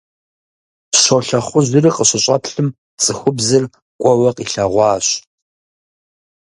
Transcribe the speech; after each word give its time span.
Щолэхъужьри 1.01 1.91
къыщыщӀэплъым, 1.95 2.69
цӀыхубзыр 3.03 3.63
кӀуэуэ 4.01 4.31
къилъэгъуащ. 4.35 5.07